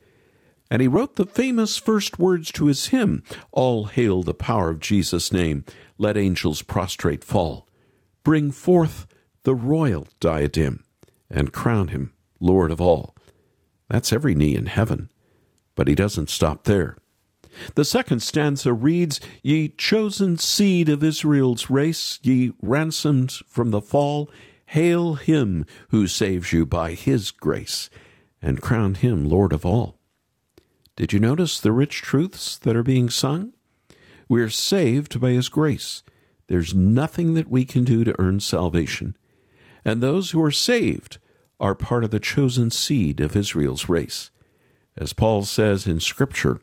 and 0.70 0.83
he 0.83 0.88
wrote 0.88 1.16
the 1.16 1.27
famous 1.27 1.77
first 1.77 2.18
words 2.18 2.53
to 2.53 2.66
his 2.66 2.88
hymn 2.88 3.22
All 3.53 3.87
hail 3.87 4.22
the 4.22 4.35
power 4.35 4.70
of 4.70 4.81
Jesus' 4.81 5.33
name, 5.33 5.64
let 5.96 6.16
angels 6.16 6.62
prostrate 6.62 7.24
fall. 7.24 7.66
Bring 8.22 8.51
forth 8.51 9.07
the 9.44 9.55
royal 9.55 10.07
diadem 10.20 10.85
and 11.31 11.53
crown 11.53 11.88
him 11.88 12.12
Lord 12.40 12.70
of 12.70 12.81
all. 12.81 13.14
That's 13.88 14.12
every 14.12 14.35
knee 14.35 14.55
in 14.55 14.66
heaven. 14.66 15.11
But 15.74 15.88
he 15.88 15.94
doesn't 15.94 16.29
stop 16.29 16.64
there. 16.64 16.96
The 17.74 17.85
second 17.85 18.20
stanza 18.20 18.72
reads, 18.72 19.20
Ye 19.42 19.68
chosen 19.68 20.37
seed 20.37 20.88
of 20.88 21.03
Israel's 21.03 21.70
race, 21.70 22.18
ye 22.22 22.53
ransomed 22.61 23.33
from 23.48 23.70
the 23.70 23.81
fall, 23.81 24.31
hail 24.68 25.14
him 25.14 25.66
who 25.90 26.07
saves 26.07 26.52
you 26.52 26.64
by 26.64 26.92
his 26.92 27.31
grace, 27.31 27.90
and 28.40 28.62
crown 28.62 28.94
him 28.94 29.28
Lord 29.28 29.52
of 29.52 29.66
all. 29.66 29.98
Did 30.96 31.12
you 31.12 31.20
notice 31.20 31.61
the 31.61 31.72
rich 31.72 32.02
truths 32.02 32.57
that 32.59 32.76
are 32.76 32.83
being 32.83 33.11
sung? 33.11 33.52
We're 34.28 34.50
saved 34.50 35.20
by 35.20 35.31
his 35.31 35.48
grace. 35.48 36.02
There's 36.48 36.74
nothing 36.74 37.35
that 37.35 37.50
we 37.50 37.64
can 37.64 37.85
do 37.85 38.04
to 38.04 38.18
earn 38.18 38.40
salvation 38.40 39.16
and 39.88 40.02
those 40.02 40.31
who 40.31 40.42
are 40.42 40.50
saved 40.50 41.18
are 41.59 41.74
part 41.74 42.04
of 42.04 42.11
the 42.11 42.20
chosen 42.20 42.70
seed 42.70 43.20
of 43.20 43.35
Israel's 43.35 43.88
race. 43.88 44.31
As 44.98 45.14
Paul 45.14 45.44
says 45.44 45.87
in 45.87 45.98
Scripture, 45.98 46.61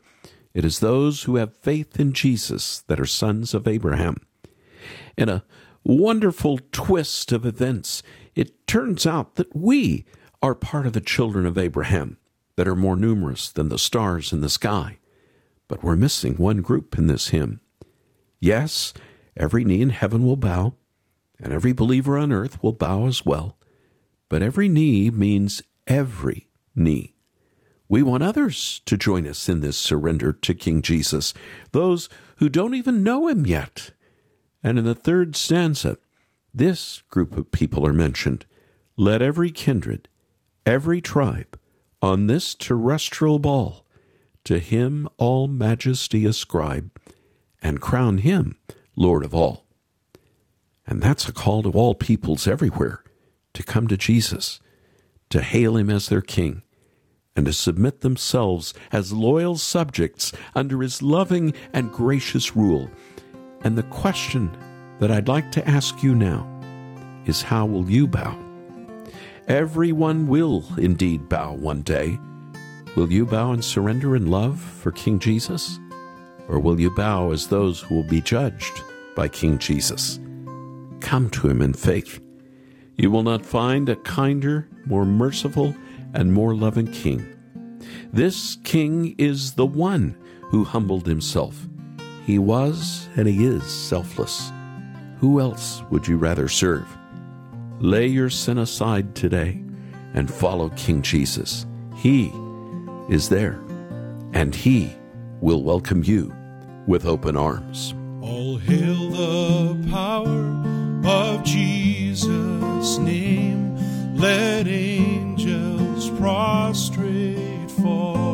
it 0.54 0.64
is 0.64 0.78
those 0.78 1.24
who 1.24 1.34
have 1.34 1.56
faith 1.56 1.98
in 1.98 2.12
Jesus 2.12 2.84
that 2.86 3.00
are 3.00 3.06
sons 3.06 3.52
of 3.52 3.66
Abraham. 3.66 4.18
In 5.16 5.28
a 5.28 5.44
wonderful 5.86 6.58
twist 6.72 7.30
of 7.32 7.46
events, 7.46 8.02
it 8.34 8.66
turns 8.66 9.06
out 9.06 9.36
that 9.36 9.54
we 9.54 10.04
are 10.42 10.54
part 10.54 10.86
of 10.86 10.92
the 10.92 11.00
children 11.00 11.46
of 11.46 11.56
Abraham 11.56 12.18
that 12.56 12.66
are 12.66 12.76
more 12.76 12.96
numerous 12.96 13.50
than 13.50 13.68
the 13.68 13.78
stars 13.78 14.32
in 14.32 14.40
the 14.40 14.48
sky. 14.48 14.98
But 15.68 15.82
we're 15.82 15.96
missing 15.96 16.34
one 16.34 16.60
group 16.60 16.98
in 16.98 17.06
this 17.06 17.28
hymn. 17.28 17.60
Yes, 18.40 18.94
every 19.36 19.64
knee 19.64 19.82
in 19.82 19.90
heaven 19.90 20.24
will 20.24 20.36
bow, 20.36 20.74
and 21.38 21.52
every 21.52 21.72
believer 21.72 22.18
on 22.18 22.32
earth 22.32 22.62
will 22.62 22.72
bow 22.72 23.06
as 23.06 23.24
well. 23.24 23.56
But 24.28 24.42
every 24.42 24.68
knee 24.68 25.10
means 25.10 25.62
every 25.86 26.48
knee. 26.74 27.14
We 27.88 28.02
want 28.02 28.24
others 28.24 28.80
to 28.86 28.96
join 28.96 29.26
us 29.26 29.48
in 29.48 29.60
this 29.60 29.76
surrender 29.76 30.32
to 30.32 30.54
King 30.54 30.82
Jesus, 30.82 31.32
those 31.70 32.08
who 32.38 32.48
don't 32.48 32.74
even 32.74 33.04
know 33.04 33.28
him 33.28 33.46
yet. 33.46 33.92
And 34.62 34.78
in 34.78 34.84
the 34.84 34.94
third 34.94 35.36
stanza, 35.36 35.98
this 36.52 37.02
group 37.10 37.36
of 37.36 37.52
people 37.52 37.86
are 37.86 37.92
mentioned. 37.92 38.46
Let 38.96 39.22
every 39.22 39.50
kindred, 39.50 40.08
every 40.64 41.00
tribe, 41.00 41.58
on 42.00 42.26
this 42.26 42.54
terrestrial 42.54 43.38
ball, 43.38 43.84
to 44.44 44.58
him 44.58 45.08
all 45.18 45.48
majesty 45.48 46.24
ascribe, 46.24 46.90
and 47.62 47.80
crown 47.80 48.18
him 48.18 48.56
Lord 48.94 49.24
of 49.24 49.34
all. 49.34 49.66
And 50.86 51.02
that's 51.02 51.28
a 51.28 51.32
call 51.32 51.62
to 51.64 51.70
all 51.70 51.94
peoples 51.94 52.46
everywhere 52.46 53.02
to 53.54 53.62
come 53.62 53.88
to 53.88 53.96
Jesus, 53.96 54.60
to 55.30 55.42
hail 55.42 55.76
him 55.76 55.90
as 55.90 56.08
their 56.08 56.20
king, 56.20 56.62
and 57.34 57.46
to 57.46 57.52
submit 57.52 58.00
themselves 58.00 58.72
as 58.92 59.12
loyal 59.12 59.56
subjects 59.56 60.32
under 60.54 60.80
his 60.80 61.02
loving 61.02 61.54
and 61.72 61.92
gracious 61.92 62.54
rule. 62.54 62.90
And 63.62 63.76
the 63.76 63.82
question 63.84 64.56
that 64.98 65.10
I'd 65.10 65.28
like 65.28 65.50
to 65.52 65.68
ask 65.68 66.02
you 66.02 66.14
now 66.14 66.46
is 67.26 67.42
how 67.42 67.66
will 67.66 67.90
you 67.90 68.06
bow? 68.06 68.38
Everyone 69.48 70.26
will 70.26 70.64
indeed 70.78 71.28
bow 71.28 71.54
one 71.54 71.82
day. 71.82 72.18
Will 72.96 73.12
you 73.12 73.26
bow 73.26 73.52
and 73.52 73.64
surrender 73.64 74.16
in 74.16 74.26
love 74.26 74.60
for 74.60 74.90
King 74.92 75.18
Jesus? 75.18 75.78
Or 76.48 76.58
will 76.58 76.80
you 76.80 76.90
bow 76.90 77.30
as 77.30 77.48
those 77.48 77.80
who 77.80 77.96
will 77.96 78.08
be 78.08 78.20
judged 78.20 78.82
by 79.14 79.28
King 79.28 79.58
Jesus? 79.58 80.18
Come 81.00 81.30
to 81.30 81.48
him 81.48 81.60
in 81.60 81.74
faith. 81.74 82.20
You 82.96 83.10
will 83.10 83.22
not 83.22 83.44
find 83.44 83.88
a 83.88 83.96
kinder, 83.96 84.68
more 84.86 85.04
merciful, 85.04 85.74
and 86.14 86.32
more 86.32 86.54
loving 86.54 86.90
king. 86.90 87.26
This 88.12 88.56
king 88.64 89.14
is 89.18 89.52
the 89.52 89.66
one 89.66 90.16
who 90.50 90.64
humbled 90.64 91.06
himself. 91.06 91.68
He 92.26 92.40
was 92.40 93.08
and 93.16 93.28
he 93.28 93.46
is 93.46 93.62
selfless. 93.62 94.50
Who 95.20 95.40
else 95.40 95.82
would 95.90 96.08
you 96.08 96.16
rather 96.16 96.48
serve? 96.48 96.88
Lay 97.78 98.08
your 98.08 98.30
sin 98.30 98.58
aside 98.58 99.14
today 99.14 99.62
and 100.12 100.28
follow 100.28 100.70
King 100.70 101.02
Jesus. 101.02 101.66
He 101.94 102.32
is 103.08 103.28
there, 103.28 103.60
and 104.32 104.56
he 104.56 104.92
will 105.40 105.62
welcome 105.62 106.02
you 106.02 106.34
with 106.88 107.06
open 107.06 107.36
arms. 107.36 107.94
All 108.20 108.58
hail 108.58 109.10
the 109.10 109.88
power 109.88 110.64
of 111.06 111.44
Jesus' 111.44 112.98
name. 112.98 113.76
Let 114.16 114.66
angels 114.66 116.10
prostrate 116.18 117.70
fall. 117.70 118.25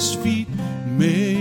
His 0.00 0.14
feet 0.14 0.48
may 0.86 1.39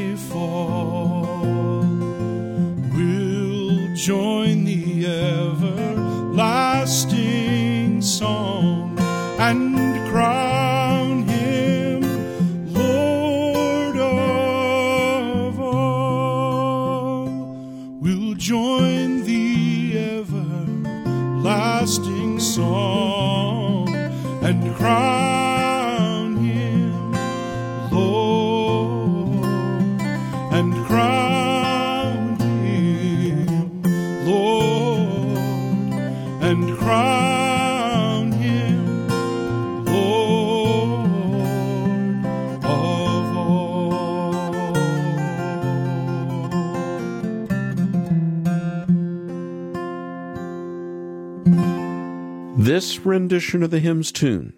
This 52.59 52.99
rendition 53.05 53.63
of 53.63 53.71
the 53.71 53.79
hymn's 53.79 54.11
tune, 54.11 54.51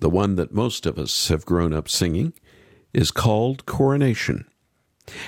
the 0.00 0.10
one 0.10 0.36
that 0.36 0.52
most 0.52 0.84
of 0.84 0.98
us 0.98 1.28
have 1.28 1.46
grown 1.46 1.72
up 1.72 1.88
singing, 1.88 2.34
is 2.92 3.10
called 3.10 3.64
Coronation. 3.64 4.44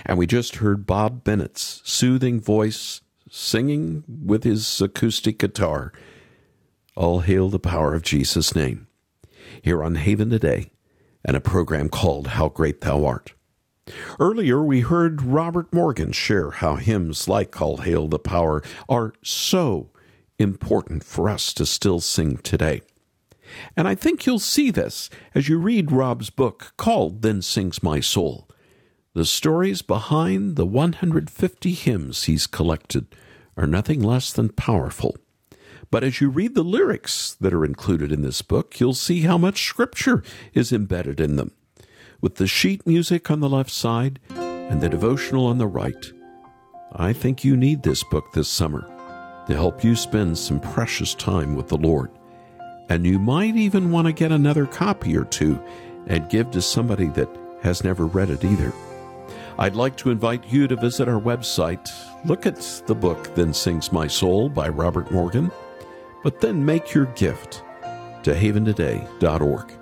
And 0.05 0.19
we 0.19 0.27
just 0.27 0.57
heard 0.57 0.85
Bob 0.85 1.25
Bennett's 1.25 1.81
soothing 1.87 2.39
voice 2.39 3.01
singing 3.31 4.05
with 4.07 4.45
his 4.45 4.79
acoustic 4.83 5.39
guitar, 5.39 5.91
All 6.95 7.21
Hail 7.21 7.49
the 7.49 7.59
Power 7.59 7.95
of 7.95 8.03
Jesus' 8.03 8.55
Name, 8.55 8.89
here 9.63 9.83
on 9.83 9.95
Haven 9.95 10.29
Today, 10.29 10.71
and 11.25 11.35
a 11.35 11.41
program 11.41 11.89
called 11.89 12.27
How 12.27 12.51
Great 12.51 12.83
Thou 12.83 13.07
Art. 13.07 13.33
Earlier, 14.21 14.63
we 14.63 14.81
heard 14.81 15.23
Robert 15.23 15.73
Morgan 15.73 16.13
share 16.13 16.51
how 16.51 16.77
hymns 16.77 17.27
like 17.27 17.59
All 17.63 17.79
Hail 17.79 18.07
the 18.07 18.19
Power 18.19 18.63
are 18.87 19.15
so 19.25 19.93
important 20.39 21.05
for 21.05 21.29
us 21.29 21.53
to 21.55 21.67
still 21.67 22.01
sing 22.01 22.39
today. 22.39 22.83
And 23.77 23.89
I 23.89 23.95
think 23.95 24.27
you'll 24.27 24.39
see 24.39 24.71
this 24.71 25.11
as 25.35 25.49
you 25.49 25.59
read 25.59 25.91
Rob's 25.91 26.31
book 26.31 26.73
called 26.77 27.23
Then 27.23 27.43
Sings 27.43 27.83
My 27.83 28.01
Soul. 28.01 28.49
The 29.15 29.25
stories 29.25 29.83
behind 29.83 30.57
the 30.57 30.67
150 30.67 31.73
hymns 31.73 32.25
he's 32.25 32.47
collected 32.47 33.07
are 33.57 33.67
nothing 33.67 34.01
less 34.01 34.33
than 34.33 34.51
powerful. 34.51 35.17
But 35.91 36.05
as 36.05 36.21
you 36.21 36.29
read 36.29 36.55
the 36.55 36.63
lyrics 36.63 37.35
that 37.41 37.55
are 37.55 37.65
included 37.65 38.13
in 38.13 38.23
this 38.23 38.43
book, 38.43 38.79
you'll 38.79 38.95
see 38.95 39.23
how 39.23 39.39
much 39.39 39.65
scripture 39.65 40.23
is 40.53 40.73
embedded 40.73 41.19
in 41.19 41.37
them. 41.37 41.53
With 42.21 42.37
the 42.37 42.47
sheet 42.47 42.87
music 42.87 43.31
on 43.31 43.41
the 43.41 43.49
left 43.49 43.71
side 43.71 44.21
and 44.29 44.81
the 44.81 44.89
devotional 44.89 45.47
on 45.47 45.59
the 45.59 45.67
right, 45.67 46.13
I 46.93 47.13
think 47.13 47.43
you 47.43 47.57
need 47.57 47.83
this 47.83 48.05
book 48.05 48.33
this 48.33 48.49
summer 48.49 48.98
to 49.49 49.55
help 49.55 49.83
you 49.83 49.97
spend 49.97 50.39
some 50.39 50.61
precious 50.61 51.15
time 51.15 51.57
with 51.57 51.69
the 51.69 51.77
Lord. 51.77 52.11
And 52.89 53.05
you 53.05 53.19
might 53.19 53.57
even 53.57 53.91
want 53.91 54.07
to 54.07 54.13
get 54.13 54.31
another 54.33 54.67
copy 54.67 55.17
or 55.17 55.25
two 55.25 55.61
and 56.07 56.31
give 56.31 56.51
to 56.53 56.63
somebody 56.63 57.07
that 57.09 57.29
has 57.63 57.83
never 57.83 58.07
read 58.07 58.31
it 58.31 58.45
either. 58.45 58.73
I'd 59.59 59.75
like 59.75 59.97
to 59.99 60.11
invite 60.11 60.45
you 60.47 60.69
to 60.69 60.77
visit 60.77 61.09
our 61.09 61.21
website. 61.21 61.91
Look 62.25 62.47
at 62.47 62.57
the 62.87 62.95
book, 62.95 63.35
Then 63.35 63.53
Sings 63.53 63.91
My 63.91 64.07
Soul 64.07 64.49
by 64.49 64.69
Robert 64.69 65.11
Morgan, 65.11 65.51
but 66.23 66.41
then 66.41 66.65
make 66.65 66.95
your 66.95 67.07
gift 67.07 67.63
to 68.23 68.35
haventoday.org. 68.35 69.73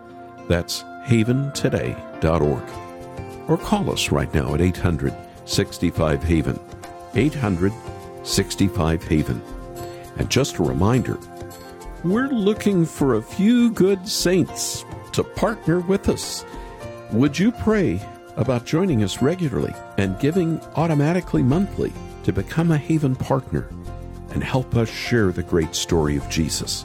That's 0.48 0.82
haventoday.org. 1.06 2.62
Or 3.48 3.58
call 3.58 3.90
us 3.92 4.10
right 4.10 4.32
now 4.32 4.54
at 4.54 4.60
800 4.60 5.14
65 5.44 6.24
Haven. 6.24 6.58
800 7.14 7.72
65 8.24 9.04
Haven. 9.04 9.55
And 10.18 10.30
just 10.30 10.58
a 10.58 10.62
reminder, 10.62 11.18
we're 12.04 12.28
looking 12.28 12.86
for 12.86 13.14
a 13.14 13.22
few 13.22 13.70
good 13.70 14.08
saints 14.08 14.84
to 15.12 15.24
partner 15.24 15.80
with 15.80 16.08
us. 16.08 16.44
Would 17.12 17.38
you 17.38 17.52
pray 17.52 18.00
about 18.36 18.64
joining 18.64 19.02
us 19.02 19.22
regularly 19.22 19.74
and 19.98 20.18
giving 20.18 20.60
automatically 20.76 21.42
monthly 21.42 21.92
to 22.24 22.32
become 22.32 22.70
a 22.70 22.78
Haven 22.78 23.16
partner 23.16 23.68
and 24.30 24.44
help 24.44 24.76
us 24.76 24.88
share 24.88 25.32
the 25.32 25.42
great 25.42 25.74
story 25.74 26.16
of 26.16 26.28
Jesus? 26.28 26.84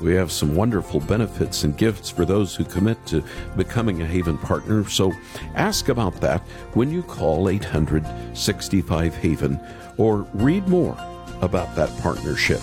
We 0.00 0.14
have 0.14 0.32
some 0.32 0.56
wonderful 0.56 0.98
benefits 0.98 1.62
and 1.62 1.76
gifts 1.76 2.10
for 2.10 2.24
those 2.24 2.56
who 2.56 2.64
commit 2.64 3.04
to 3.06 3.22
becoming 3.56 4.02
a 4.02 4.06
Haven 4.06 4.36
partner. 4.36 4.88
So 4.88 5.12
ask 5.54 5.88
about 5.88 6.20
that 6.20 6.40
when 6.74 6.90
you 6.90 7.04
call 7.04 7.48
865 7.48 9.14
Haven 9.14 9.60
or 9.96 10.26
read 10.34 10.66
more 10.66 10.96
about 11.42 11.74
that 11.76 11.90
partnership 12.00 12.60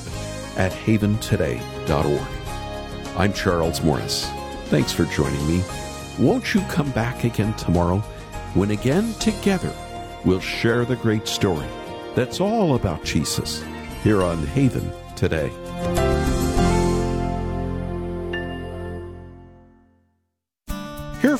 at 0.57 0.71
haventoday.org. 0.71 2.27
I'm 3.17 3.33
Charles 3.33 3.81
Morris. 3.83 4.29
Thanks 4.65 4.91
for 4.91 5.05
joining 5.05 5.45
me. 5.47 5.63
Won't 6.17 6.53
you 6.53 6.61
come 6.61 6.91
back 6.91 7.23
again 7.23 7.53
tomorrow 7.53 7.99
when 8.55 8.71
again 8.71 9.13
together 9.15 9.73
we'll 10.25 10.39
share 10.39 10.85
the 10.85 10.95
great 10.97 11.27
story 11.27 11.67
that's 12.15 12.41
all 12.41 12.75
about 12.75 13.03
Jesus 13.03 13.63
here 14.03 14.21
on 14.21 14.45
Haven 14.47 14.91
today. 15.15 15.49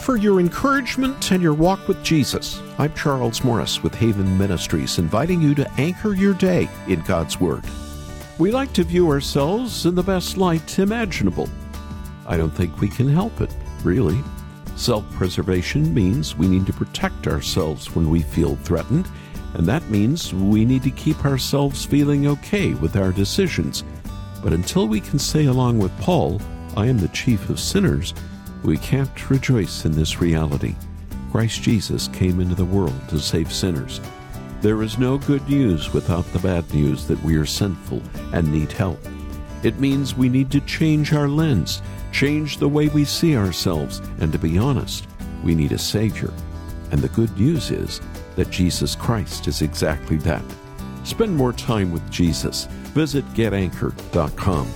For 0.09 0.17
your 0.17 0.39
encouragement 0.39 1.31
and 1.31 1.39
your 1.39 1.53
walk 1.53 1.87
with 1.87 2.01
Jesus. 2.01 2.63
I'm 2.79 2.91
Charles 2.95 3.43
Morris 3.43 3.83
with 3.83 3.93
Haven 3.93 4.39
Ministries, 4.39 4.97
inviting 4.97 5.39
you 5.39 5.53
to 5.53 5.71
anchor 5.73 6.15
your 6.15 6.33
day 6.33 6.67
in 6.87 7.01
God's 7.01 7.39
Word. 7.39 7.63
We 8.39 8.49
like 8.49 8.73
to 8.73 8.83
view 8.83 9.07
ourselves 9.07 9.85
in 9.85 9.93
the 9.93 10.01
best 10.01 10.35
light 10.35 10.79
imaginable. 10.79 11.47
I 12.25 12.37
don't 12.37 12.49
think 12.49 12.81
we 12.81 12.87
can 12.87 13.07
help 13.07 13.39
it, 13.39 13.55
really. 13.83 14.19
Self 14.75 15.07
preservation 15.11 15.93
means 15.93 16.35
we 16.35 16.47
need 16.47 16.65
to 16.65 16.73
protect 16.73 17.27
ourselves 17.27 17.93
when 17.93 18.09
we 18.09 18.23
feel 18.23 18.55
threatened, 18.55 19.07
and 19.53 19.67
that 19.67 19.91
means 19.91 20.33
we 20.33 20.65
need 20.65 20.81
to 20.81 20.89
keep 20.89 21.23
ourselves 21.23 21.85
feeling 21.85 22.25
okay 22.25 22.73
with 22.73 22.95
our 22.95 23.11
decisions. 23.11 23.83
But 24.41 24.53
until 24.53 24.87
we 24.87 25.01
can 25.01 25.19
say, 25.19 25.45
along 25.45 25.77
with 25.77 25.95
Paul, 25.99 26.41
I 26.75 26.87
am 26.87 26.97
the 26.97 27.09
chief 27.09 27.47
of 27.51 27.59
sinners, 27.59 28.15
we 28.63 28.77
can't 28.77 29.29
rejoice 29.29 29.85
in 29.85 29.91
this 29.91 30.19
reality. 30.19 30.75
Christ 31.31 31.61
Jesus 31.61 32.07
came 32.09 32.39
into 32.39 32.55
the 32.55 32.65
world 32.65 32.99
to 33.09 33.19
save 33.19 33.51
sinners. 33.51 34.01
There 34.61 34.81
is 34.83 34.97
no 34.97 35.17
good 35.17 35.47
news 35.47 35.93
without 35.93 36.25
the 36.33 36.39
bad 36.39 36.71
news 36.73 37.07
that 37.07 37.21
we 37.23 37.37
are 37.37 37.45
sinful 37.45 38.01
and 38.33 38.51
need 38.51 38.71
help. 38.71 38.99
It 39.63 39.79
means 39.79 40.15
we 40.15 40.29
need 40.29 40.51
to 40.51 40.61
change 40.61 41.13
our 41.13 41.27
lens, 41.27 41.81
change 42.11 42.57
the 42.57 42.67
way 42.67 42.87
we 42.87 43.05
see 43.05 43.35
ourselves, 43.35 43.99
and 44.19 44.31
to 44.31 44.39
be 44.39 44.57
honest, 44.57 45.07
we 45.43 45.55
need 45.55 45.71
a 45.71 45.77
Savior. 45.77 46.33
And 46.91 47.01
the 47.01 47.09
good 47.09 47.37
news 47.37 47.71
is 47.71 48.01
that 48.35 48.49
Jesus 48.49 48.95
Christ 48.95 49.47
is 49.47 49.61
exactly 49.61 50.17
that. 50.17 50.43
Spend 51.03 51.35
more 51.35 51.53
time 51.53 51.91
with 51.91 52.09
Jesus. 52.11 52.65
Visit 52.93 53.25
getanchor.com 53.33 54.67